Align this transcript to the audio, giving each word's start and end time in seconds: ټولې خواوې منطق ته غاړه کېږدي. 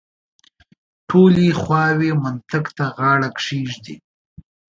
ټولې 1.09 1.47
خواوې 1.61 2.11
منطق 2.23 2.65
ته 2.77 2.85
غاړه 2.97 3.29
کېږدي. 3.41 3.95